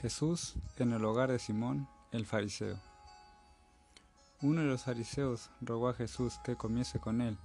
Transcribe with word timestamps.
Jesús 0.00 0.54
en 0.78 0.92
el 0.92 1.04
hogar 1.04 1.30
de 1.30 1.38
Simón 1.38 1.86
el 2.10 2.24
fariseo. 2.24 2.78
Uno 4.40 4.62
de 4.62 4.66
los 4.66 4.84
fariseos 4.84 5.50
rogó 5.60 5.88
a 5.88 5.94
Jesús 5.94 6.38
que 6.42 6.56
comiese 6.56 6.98
con 6.98 7.20
él, 7.20 7.36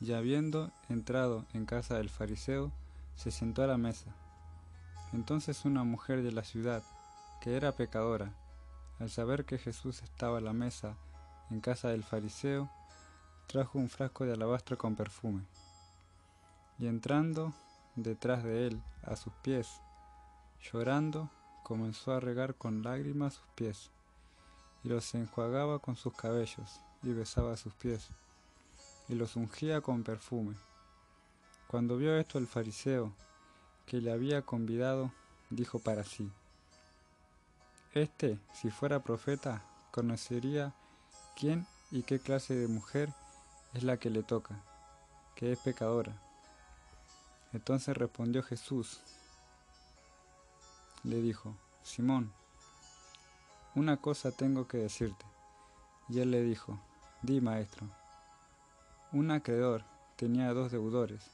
y 0.00 0.12
habiendo 0.12 0.70
entrado 0.88 1.46
en 1.52 1.66
casa 1.66 1.96
del 1.96 2.10
fariseo, 2.10 2.70
se 3.16 3.32
sentó 3.32 3.64
a 3.64 3.66
la 3.66 3.76
mesa. 3.76 4.14
Entonces 5.12 5.64
una 5.64 5.82
mujer 5.82 6.22
de 6.22 6.30
la 6.30 6.44
ciudad, 6.44 6.84
que 7.40 7.56
era 7.56 7.72
pecadora, 7.72 8.32
al 9.00 9.10
saber 9.10 9.44
que 9.44 9.58
Jesús 9.58 10.00
estaba 10.04 10.38
a 10.38 10.42
la 10.42 10.52
mesa 10.52 10.96
en 11.50 11.60
casa 11.60 11.88
del 11.88 12.04
fariseo, 12.04 12.70
trajo 13.48 13.80
un 13.80 13.88
frasco 13.88 14.24
de 14.24 14.34
alabastro 14.34 14.78
con 14.78 14.94
perfume, 14.94 15.42
y 16.78 16.86
entrando 16.86 17.52
detrás 17.96 18.44
de 18.44 18.68
él 18.68 18.82
a 19.02 19.16
sus 19.16 19.32
pies, 19.42 19.80
llorando, 20.60 21.30
comenzó 21.64 22.12
a 22.12 22.20
regar 22.20 22.54
con 22.54 22.84
lágrimas 22.84 23.34
sus 23.34 23.48
pies, 23.56 23.90
y 24.84 24.88
los 24.88 25.12
enjuagaba 25.14 25.80
con 25.80 25.96
sus 25.96 26.14
cabellos, 26.14 26.80
y 27.02 27.12
besaba 27.12 27.56
sus 27.56 27.74
pies, 27.74 28.10
y 29.08 29.14
los 29.14 29.34
ungía 29.34 29.80
con 29.80 30.04
perfume. 30.04 30.54
Cuando 31.66 31.96
vio 31.96 32.16
esto 32.16 32.38
el 32.38 32.46
fariseo, 32.46 33.12
que 33.86 34.00
le 34.00 34.12
había 34.12 34.42
convidado, 34.42 35.10
dijo 35.50 35.78
para 35.78 36.04
sí, 36.04 36.30
Este, 37.94 38.38
si 38.52 38.70
fuera 38.70 39.02
profeta, 39.02 39.64
conocería 39.90 40.74
quién 41.36 41.66
y 41.90 42.02
qué 42.02 42.20
clase 42.20 42.54
de 42.54 42.68
mujer 42.68 43.12
es 43.72 43.84
la 43.84 43.96
que 43.96 44.10
le 44.10 44.22
toca, 44.22 44.62
que 45.34 45.52
es 45.52 45.58
pecadora. 45.58 46.20
Entonces 47.52 47.96
respondió 47.96 48.42
Jesús, 48.42 49.00
le 51.04 51.20
dijo, 51.20 51.54
Simón, 51.84 52.32
una 53.74 53.98
cosa 53.98 54.32
tengo 54.32 54.66
que 54.66 54.78
decirte. 54.78 55.24
Y 56.08 56.20
él 56.20 56.30
le 56.30 56.42
dijo, 56.42 56.80
di 57.22 57.40
maestro. 57.40 57.86
Un 59.12 59.30
acreedor 59.30 59.84
tenía 60.16 60.52
dos 60.54 60.72
deudores. 60.72 61.30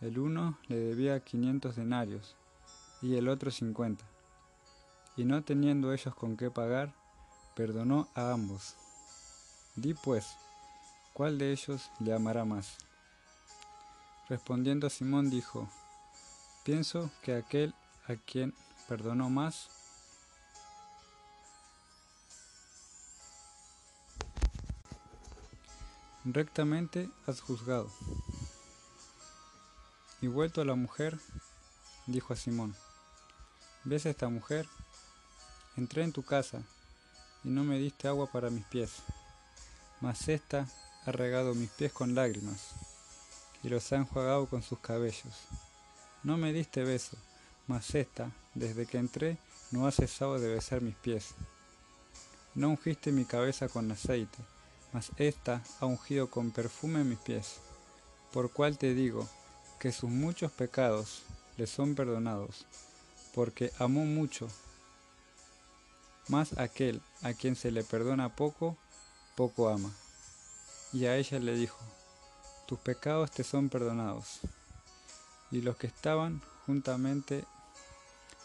El 0.00 0.18
uno 0.18 0.58
le 0.66 0.76
debía 0.76 1.20
quinientos 1.20 1.76
denarios 1.76 2.36
y 3.02 3.16
el 3.16 3.28
otro 3.28 3.52
cincuenta. 3.52 4.04
Y 5.16 5.24
no 5.24 5.42
teniendo 5.42 5.92
ellos 5.92 6.14
con 6.14 6.36
qué 6.36 6.50
pagar, 6.50 6.92
perdonó 7.54 8.08
a 8.14 8.32
ambos. 8.32 8.74
Di 9.76 9.94
pues, 9.94 10.26
¿cuál 11.12 11.38
de 11.38 11.52
ellos 11.52 11.90
le 12.00 12.12
amará 12.12 12.44
más? 12.44 12.78
Respondiendo 14.28 14.90
Simón 14.90 15.30
dijo, 15.30 15.68
pienso 16.64 17.10
que 17.22 17.36
aquel 17.36 17.74
a 18.08 18.16
quien 18.16 18.54
perdonó 18.88 19.28
más. 19.28 19.68
Rectamente 26.24 27.08
has 27.26 27.40
juzgado. 27.40 27.90
Y 30.20 30.26
vuelto 30.26 30.60
a 30.60 30.64
la 30.64 30.74
mujer, 30.74 31.18
dijo 32.06 32.32
a 32.32 32.36
Simón, 32.36 32.74
¿ves 33.84 34.06
a 34.06 34.10
esta 34.10 34.28
mujer? 34.28 34.66
Entré 35.76 36.02
en 36.02 36.12
tu 36.12 36.24
casa 36.24 36.62
y 37.44 37.50
no 37.50 37.62
me 37.62 37.78
diste 37.78 38.08
agua 38.08 38.26
para 38.32 38.50
mis 38.50 38.64
pies, 38.64 38.90
mas 40.00 40.28
ésta 40.28 40.66
ha 41.06 41.12
regado 41.12 41.54
mis 41.54 41.70
pies 41.70 41.92
con 41.92 42.14
lágrimas 42.14 42.72
y 43.62 43.68
los 43.68 43.92
ha 43.92 43.96
enjuagado 43.96 44.46
con 44.48 44.62
sus 44.62 44.80
cabellos. 44.80 45.34
No 46.24 46.36
me 46.36 46.52
diste 46.52 46.82
beso, 46.82 47.16
mas 47.68 47.94
ésta, 47.94 48.32
desde 48.54 48.86
que 48.86 48.98
entré, 48.98 49.38
no 49.70 49.86
ha 49.86 49.92
cesado 49.92 50.38
de 50.40 50.52
besar 50.52 50.80
mis 50.80 50.96
pies. 50.96 51.34
No 52.54 52.70
ungiste 52.70 53.12
mi 53.12 53.24
cabeza 53.24 53.68
con 53.68 53.90
aceite, 53.92 54.38
mas 54.92 55.12
ésta 55.18 55.62
ha 55.80 55.86
ungido 55.86 56.28
con 56.28 56.50
perfume 56.50 57.04
mis 57.04 57.18
pies. 57.18 57.60
Por 58.32 58.50
cual 58.50 58.78
te 58.78 58.94
digo, 58.94 59.28
que 59.78 59.92
sus 59.92 60.10
muchos 60.10 60.50
pecados 60.50 61.22
le 61.56 61.66
son 61.66 61.94
perdonados, 61.94 62.66
porque 63.34 63.70
amó 63.78 64.04
mucho. 64.04 64.48
Mas 66.28 66.58
aquel 66.58 67.00
a 67.22 67.32
quien 67.32 67.54
se 67.54 67.70
le 67.70 67.84
perdona 67.84 68.34
poco, 68.34 68.76
poco 69.36 69.68
ama. 69.68 69.92
Y 70.92 71.04
a 71.04 71.16
ella 71.16 71.38
le 71.38 71.54
dijo, 71.54 71.78
tus 72.66 72.78
pecados 72.78 73.30
te 73.30 73.44
son 73.44 73.68
perdonados. 73.68 74.40
Y 75.50 75.60
los 75.60 75.76
que 75.76 75.86
estaban 75.86 76.42
juntamente 76.66 77.44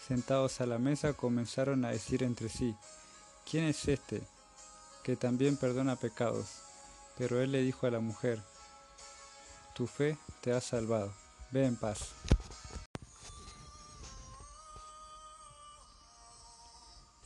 sentados 0.08 0.60
a 0.60 0.66
la 0.66 0.80
mesa, 0.80 1.14
comenzaron 1.14 1.86
a 1.86 1.90
decir 1.90 2.24
entre 2.24 2.50
sí, 2.50 2.76
¿quién 3.50 3.66
es 3.66 3.88
este 3.88 4.22
que 5.04 5.16
también 5.16 5.58
perdona 5.58 5.96
pecados? 5.96 6.48
Pero 7.18 7.42
él 7.42 7.52
le 7.52 7.62
dijo 7.62 7.88
a 7.88 7.92
la 7.92 8.00
mujer, 8.00 8.42
tu 9.76 9.88
fe 9.88 10.18
te 10.42 10.52
ha 10.52 10.60
salvado, 10.60 11.14
ve 11.52 11.66
en 11.66 11.76
paz. 11.76 12.10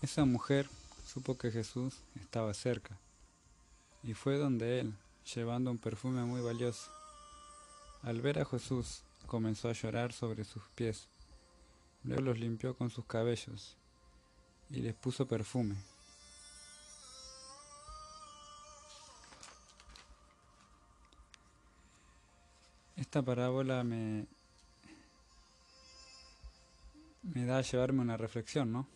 Esa 0.01 0.25
mujer 0.25 0.69
supo 1.05 1.37
que 1.37 1.51
Jesús 1.51 1.95
estaba 2.15 2.53
cerca 2.53 2.97
y 4.03 4.13
fue 4.13 4.37
donde 4.37 4.81
él, 4.81 4.93
llevando 5.33 5.71
un 5.71 5.79
perfume 5.79 6.23
muy 6.23 6.41
valioso. 6.41 6.91
Al 8.03 8.21
ver 8.21 8.39
a 8.39 8.45
Jesús, 8.45 9.01
comenzó 9.25 9.69
a 9.69 9.73
llorar 9.73 10.13
sobre 10.13 10.45
sus 10.45 10.63
pies 10.75 11.07
Luego 12.03 12.21
los 12.21 12.39
limpió 12.39 12.75
con 12.75 12.89
sus 12.89 13.05
cabellos 13.05 13.75
y 14.69 14.81
les 14.81 14.93
puso 14.93 15.27
perfume. 15.27 15.75
Esta 22.95 23.21
parábola 23.21 23.83
me, 23.83 24.25
me 27.21 27.45
da 27.45 27.59
a 27.59 27.61
llevarme 27.61 28.01
una 28.01 28.17
reflexión, 28.17 28.71
¿no? 28.71 28.87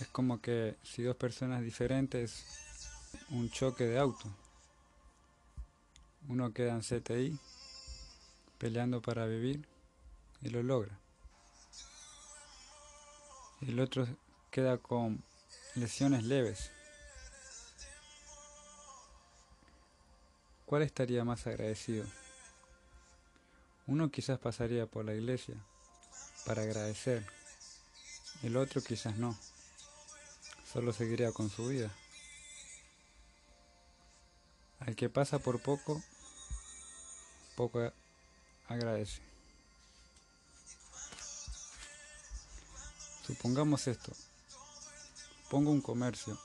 Es 0.00 0.08
como 0.08 0.40
que 0.40 0.76
si 0.82 1.02
dos 1.02 1.16
personas 1.16 1.62
diferentes, 1.62 2.44
un 3.30 3.50
choque 3.50 3.84
de 3.84 3.98
auto, 3.98 4.28
uno 6.28 6.52
queda 6.52 6.74
en 6.74 6.82
CTI, 6.82 7.38
peleando 8.58 9.00
para 9.00 9.26
vivir, 9.26 9.66
y 10.42 10.50
lo 10.50 10.62
logra. 10.62 10.98
El 13.60 13.80
otro 13.80 14.06
queda 14.50 14.78
con 14.78 15.22
lesiones 15.74 16.24
leves. 16.24 16.70
¿Cuál 20.66 20.82
estaría 20.82 21.24
más 21.24 21.46
agradecido? 21.46 22.04
Uno 23.86 24.10
quizás 24.10 24.38
pasaría 24.38 24.86
por 24.86 25.04
la 25.04 25.14
iglesia 25.14 25.56
para 26.44 26.62
agradecer, 26.62 27.26
el 28.42 28.56
otro 28.56 28.82
quizás 28.82 29.16
no, 29.16 29.36
solo 30.70 30.92
seguiría 30.92 31.32
con 31.32 31.50
su 31.50 31.68
vida. 31.68 31.90
Al 34.80 34.94
que 34.94 35.08
pasa 35.08 35.38
por 35.38 35.60
poco, 35.60 36.02
poco 37.56 37.92
agradece. 38.68 39.27
Supongamos 43.28 43.86
esto. 43.88 44.12
Pongo 45.50 45.70
un 45.70 45.82
comercio 45.82 46.38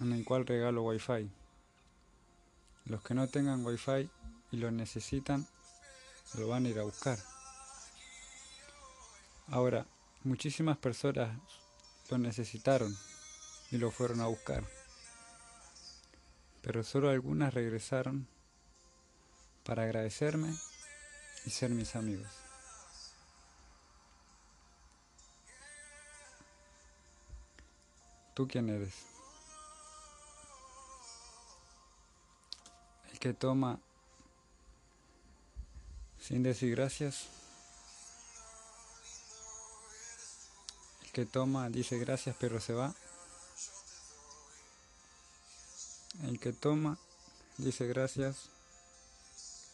en 0.00 0.12
el 0.12 0.24
cual 0.24 0.44
regalo 0.44 0.82
wifi. 0.82 1.30
Los 2.86 3.00
que 3.04 3.14
no 3.14 3.28
tengan 3.28 3.64
wifi 3.64 4.10
y 4.50 4.56
lo 4.56 4.72
necesitan, 4.72 5.46
lo 6.34 6.48
van 6.48 6.66
a 6.66 6.70
ir 6.70 6.80
a 6.80 6.82
buscar. 6.82 7.16
Ahora, 9.46 9.86
muchísimas 10.24 10.78
personas 10.78 11.38
lo 12.10 12.18
necesitaron 12.18 12.98
y 13.70 13.78
lo 13.78 13.92
fueron 13.92 14.20
a 14.22 14.26
buscar. 14.26 14.64
Pero 16.60 16.82
solo 16.82 17.08
algunas 17.08 17.54
regresaron 17.54 18.26
para 19.62 19.84
agradecerme 19.84 20.52
y 21.46 21.50
ser 21.50 21.70
mis 21.70 21.94
amigos. 21.94 22.49
¿Tú 28.40 28.48
quién 28.48 28.70
eres? 28.70 28.94
El 33.12 33.18
que 33.18 33.34
toma 33.34 33.78
sin 36.18 36.42
decir 36.42 36.74
gracias. 36.74 37.26
El 41.02 41.12
que 41.12 41.26
toma 41.26 41.68
dice 41.68 41.98
gracias 41.98 42.34
pero 42.40 42.62
se 42.62 42.72
va. 42.72 42.94
El 46.22 46.40
que 46.40 46.54
toma 46.54 46.96
dice 47.58 47.86
gracias 47.86 48.48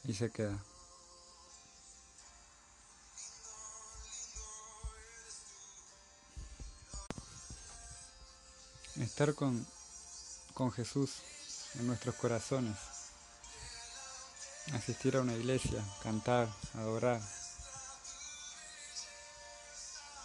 y 0.03 0.15
se 0.15 0.29
queda. 0.33 0.59
Estar 9.01 9.35
con, 9.35 9.67
con 10.55 10.73
Jesús 10.73 11.11
en 11.75 11.87
nuestros 11.87 12.15
corazones, 12.15 12.77
asistir 14.73 15.17
a 15.17 15.21
una 15.21 15.35
iglesia, 15.35 15.85
cantar, 16.03 16.49
adorar, 16.75 17.21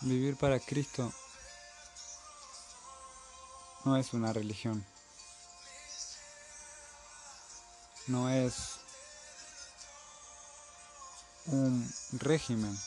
vivir 0.02 0.36
para 0.38 0.60
Cristo 0.60 1.14
no 3.84 3.98
es 3.98 4.14
una 4.14 4.32
religión, 4.32 4.86
no 8.08 8.30
es 8.30 8.80
un 11.48 11.92
régimen, 12.14 12.78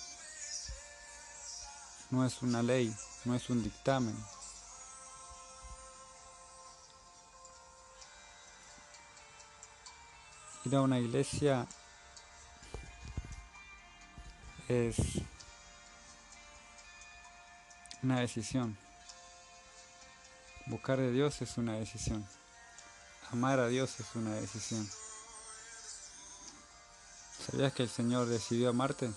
no 2.10 2.25
es 2.25 2.42
una 2.42 2.62
ley, 2.62 2.94
no 3.25 3.34
es 3.34 3.50
un 3.50 3.62
dictamen. 3.62 4.16
Ir 10.64 10.75
a 10.76 10.81
una 10.81 10.99
iglesia 10.99 11.66
es 14.69 14.96
una 18.02 18.20
decisión. 18.20 18.78
Buscar 20.66 20.99
de 20.99 21.12
Dios 21.12 21.43
es 21.43 21.58
una 21.58 21.75
decisión. 21.75 22.26
Amar 23.31 23.61
a 23.61 23.69
Dios 23.69 24.00
es 24.00 24.06
una 24.14 24.34
decisión. 24.34 24.88
¿Sabías 27.46 27.75
que 27.75 27.82
el 27.82 27.90
Señor 27.90 28.26
decidió 28.26 28.70
amarte? 28.70 29.12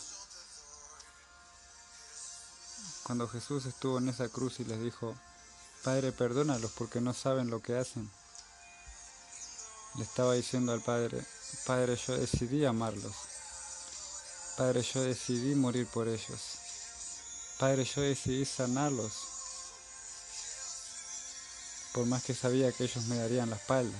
Cuando 3.03 3.29
Jesús 3.29 3.65
estuvo 3.65 3.99
en 3.99 4.09
esa 4.09 4.27
cruz 4.27 4.59
y 4.59 4.65
les 4.65 4.81
dijo, 4.81 5.15
Padre, 5.81 6.11
perdónalos 6.11 6.73
porque 6.73 6.99
no 6.99 7.13
saben 7.13 7.49
lo 7.49 7.61
que 7.61 7.77
hacen. 7.77 8.11
Le 9.95 10.03
estaba 10.03 10.33
diciendo 10.33 10.73
al 10.73 10.81
Padre, 10.81 11.23
Padre, 11.65 11.95
yo 11.95 12.17
decidí 12.17 12.65
amarlos. 12.65 13.15
Padre, 14.57 14.83
yo 14.83 15.01
decidí 15.01 15.55
morir 15.55 15.87
por 15.87 16.07
ellos. 16.07 16.41
Padre, 17.57 17.85
yo 17.85 18.01
decidí 18.01 18.45
sanarlos 18.45 19.37
por 21.97 22.05
más 22.05 22.23
que 22.23 22.35
sabía 22.35 22.71
que 22.71 22.83
ellos 22.83 23.05
me 23.05 23.15
darían 23.15 23.49
la 23.49 23.55
espalda. 23.55 23.97